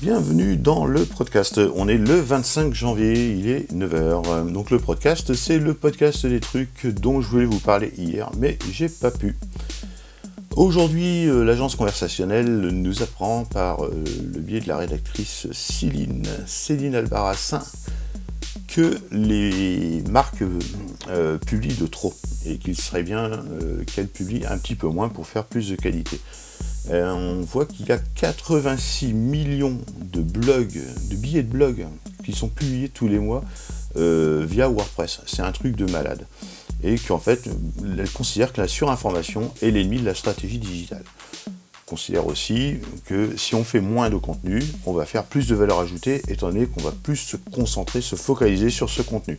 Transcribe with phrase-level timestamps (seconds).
[0.00, 1.60] Bienvenue dans le podcast.
[1.74, 4.50] On est le 25 janvier, il est 9h.
[4.50, 8.58] Donc le podcast, c'est le podcast des trucs dont je voulais vous parler hier, mais
[8.72, 9.36] j'ai pas pu.
[10.56, 13.90] Aujourd'hui, euh, l'agence conversationnelle nous apprend par euh,
[14.32, 17.62] le biais de la rédactrice Céline, Céline Albarassin
[18.68, 20.42] que les marques
[21.10, 22.14] euh, publient de trop
[22.46, 23.30] et qu'il serait bien
[23.86, 26.18] qu'elles publient un petit peu moins pour faire plus de qualité.
[26.90, 30.80] On voit qu'il y a 86 millions de blogs,
[31.10, 31.86] de billets de blog
[32.24, 33.44] qui sont publiés tous les mois
[33.94, 35.20] via WordPress.
[35.26, 36.26] C'est un truc de malade
[36.82, 37.48] et qu'en fait,
[37.98, 41.04] elle considère que la surinformation est l'ennemi de la stratégie digitale.
[41.46, 41.52] Elle
[41.84, 45.80] considère aussi que si on fait moins de contenu, on va faire plus de valeur
[45.80, 49.38] ajoutée, étant donné qu'on va plus se concentrer, se focaliser sur ce contenu.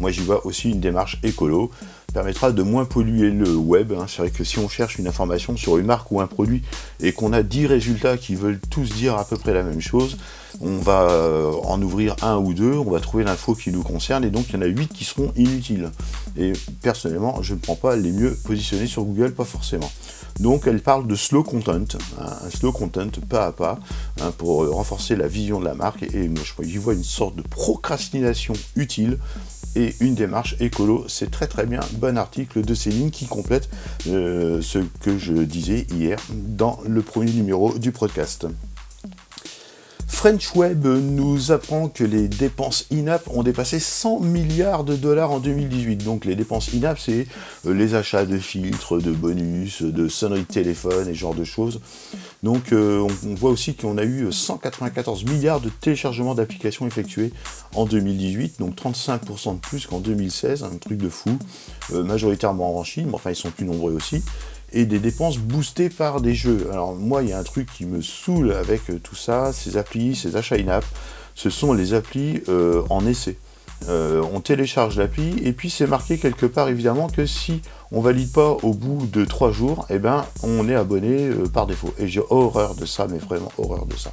[0.00, 1.70] Moi, j'y vois aussi une démarche écolo,
[2.12, 3.92] permettra de moins polluer le web.
[3.92, 4.06] Hein.
[4.08, 6.62] C'est vrai que si on cherche une information sur une marque ou un produit
[7.00, 10.18] et qu'on a 10 résultats qui veulent tous dire à peu près la même chose,
[10.60, 14.24] on va euh, en ouvrir un ou deux, on va trouver l'info qui nous concerne,
[14.24, 15.90] et donc il y en a 8 qui seront inutiles.
[16.36, 16.52] Et
[16.82, 19.90] personnellement, je ne prends pas les mieux positionnés sur Google, pas forcément.
[20.40, 21.84] Donc elle parle de slow content,
[22.18, 23.78] hein, un slow content pas à pas,
[24.20, 27.42] hein, pour renforcer la vision de la marque, et, moi j'y vois une sorte de
[27.42, 29.18] procrastination utile
[29.76, 31.04] et une démarche écolo.
[31.08, 31.80] C'est très très bien.
[31.92, 33.68] Bon article de Céline qui complète
[34.08, 38.46] euh, ce que je disais hier dans le premier numéro du podcast.
[40.22, 45.40] French Web nous apprend que les dépenses INAP ont dépassé 100 milliards de dollars en
[45.40, 46.04] 2018.
[46.04, 47.26] Donc les dépenses INAP, c'est
[47.66, 51.42] euh, les achats de filtres, de bonus, de sonneries de téléphone et ce genre de
[51.42, 51.80] choses.
[52.42, 57.32] Donc euh, on, voit aussi qu'on a eu 194 milliards de téléchargements d'applications effectués
[57.74, 61.38] en 2018, donc 35% de plus qu'en 2016, un truc de fou,
[61.92, 64.22] euh, majoritairement en Chine, mais enfin ils sont plus nombreux aussi
[64.74, 66.68] et des dépenses boostées par des jeux.
[66.72, 69.76] Alors moi, il y a un truc qui me saoule avec euh, tout ça, ces
[69.76, 70.84] applis, ces achats in-app,
[71.34, 72.42] ce sont les applis
[72.90, 73.38] en essai.
[73.88, 78.32] Euh, on télécharge l'appli et puis c'est marqué quelque part évidemment que si on valide
[78.32, 81.92] pas au bout de trois jours, eh ben on est abonné par défaut.
[81.98, 84.12] Et j'ai horreur de ça, mais vraiment horreur de ça.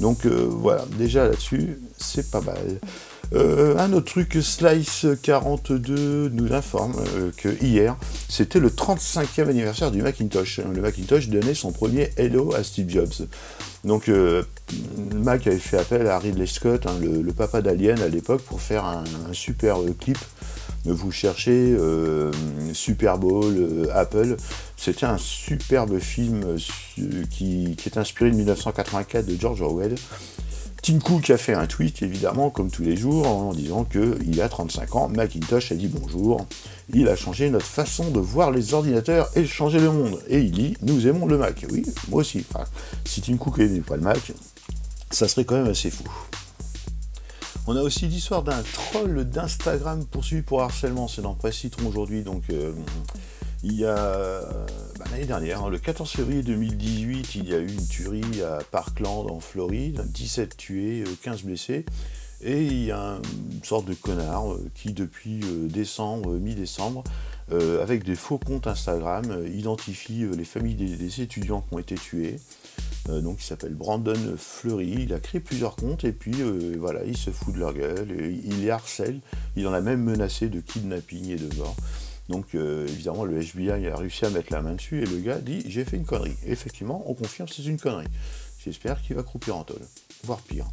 [0.00, 2.78] Donc voilà, déjà là-dessus, c'est pas mal.
[3.34, 7.96] Euh, un autre truc, Slice42 nous informe euh, que hier,
[8.28, 10.60] c'était le 35e anniversaire du Macintosh.
[10.60, 13.26] Le Macintosh donnait son premier Hello à Steve Jobs.
[13.84, 14.42] Donc euh,
[15.14, 18.84] Mac avait fait appel à Ridley Scott, hein, le, papa d'Alien à l'époque, pour faire
[18.84, 20.18] un, super clip.
[20.86, 21.76] Vous cherchez
[22.72, 24.36] Super Bowl, Apple.
[24.76, 26.56] C'était un superbe film
[27.30, 29.94] qui, qui est inspiré de 1984 de George Orwell.
[30.86, 34.48] Tim Cook a fait un tweet, évidemment, comme tous les jours, en disant qu'il a
[34.48, 36.46] 35 ans, Macintosh a dit bonjour,
[36.94, 40.22] il a changé notre façon de voir les ordinateurs et changé le monde.
[40.28, 41.66] Et il dit, nous aimons le Mac.
[41.72, 42.44] Oui, moi aussi.
[43.04, 44.32] si Tim Cook n'aimait pas le Mac,
[45.10, 46.04] ça serait quand même assez fou.
[47.68, 52.22] On a aussi l'histoire d'un troll d'Instagram poursuivi pour harcèlement, c'est dans Presse Citron aujourd'hui,
[52.22, 52.44] donc...
[52.50, 52.72] Euh,
[53.64, 54.42] il y a
[54.98, 58.58] bah, l'année dernière, hein, le 14 février 2018, il y a eu une tuerie à
[58.70, 61.84] Parkland en Floride, 17 tués, 15 euh, blessés.
[62.44, 63.18] Et il y a
[63.50, 67.02] une sorte de connard euh, qui, depuis décembre, mi-décembre,
[67.50, 72.36] avec des faux comptes Instagram, identifie les familles des, étudiants qui ont été tués.
[73.08, 76.34] Donc il s'appelle Brandon Fleury, il a créé plusieurs comptes et puis
[76.76, 78.08] voilà, il se fout de leur gueule,
[78.44, 79.20] il les harcèle,
[79.54, 81.76] il en a même menacé de kidnapping et de mort.
[82.28, 85.38] Donc euh, évidemment, le FBI a réussi à mettre la main dessus et le gars
[85.38, 86.36] dit j'ai fait une connerie.
[86.46, 88.08] effectivement, on confirme c'est une connerie.
[88.64, 89.82] J'espère qu'il va croupir en tôle,
[90.24, 90.66] voire pire.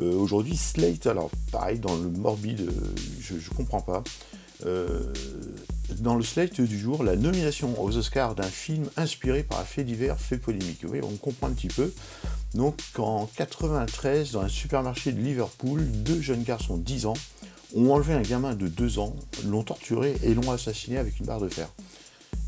[0.00, 4.02] Euh, aujourd'hui, Slate, alors pareil, dans le morbide, euh, je, ne comprends pas.
[4.64, 9.84] Dans le Slate du jour, la nomination aux Oscars d'un film inspiré par un fait
[9.84, 10.84] divers fait polémique.
[10.88, 11.92] Oui, on comprend un petit peu.
[12.54, 17.14] Donc en 93, dans un supermarché de Liverpool, deux jeunes garçons 10 ans
[17.76, 19.14] ont enlevé un gamin de 2 ans,
[19.46, 21.68] l'ont torturé et l'ont assassiné avec une barre de fer.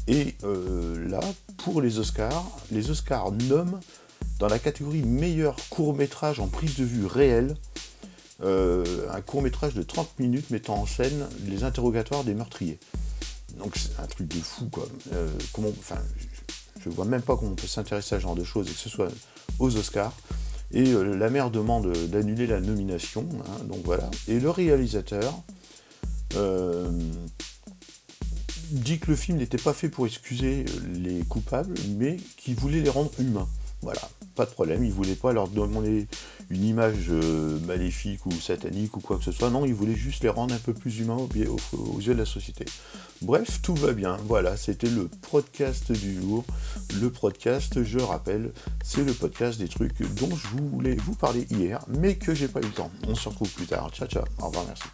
[0.09, 1.21] Et euh, là,
[1.59, 3.79] pour les Oscars, les Oscars nomment
[4.41, 7.55] dans la catégorie meilleur court métrage en prise de vue réelle
[8.43, 12.79] euh, un court métrage de 30 minutes mettant en scène les interrogatoires des meurtriers.
[13.59, 14.87] Donc c'est un truc de fou quoi.
[15.13, 15.99] Euh, comment, enfin,
[16.81, 18.73] je ne vois même pas comment on peut s'intéresser à ce genre de choses et
[18.73, 19.09] que ce soit
[19.59, 20.15] aux Oscars.
[20.73, 24.11] Et euh, la mère demande d'annuler la nomination, hein, donc voilà.
[24.27, 25.43] Et le réalisateur
[28.71, 32.89] dit que le film n'était pas fait pour excuser les coupables, mais qu'il voulait les
[32.89, 33.49] rendre humains.
[33.83, 34.01] Voilà,
[34.37, 34.85] pas de problème.
[34.85, 36.07] Ils voulaient pas leur demander
[36.51, 39.51] une image euh, maléfique ou satanique ou quoi que ce soit.
[39.51, 42.65] Non, ils voulaient juste les rendre un peu plus humains aux, yeux de la société.
[43.21, 44.17] Bref, tout va bien.
[44.27, 46.45] Voilà, c'était le podcast du jour.
[47.01, 48.53] Le podcast, je rappelle,
[48.85, 52.61] c'est le podcast des trucs dont je voulais vous parler hier, mais que j'ai pas
[52.61, 52.91] eu le temps.
[53.09, 53.91] On se retrouve plus tard.
[53.91, 54.25] Ciao, ciao.
[54.41, 54.85] Au revoir, merci.